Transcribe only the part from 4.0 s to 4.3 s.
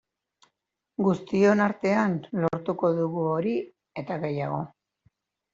eta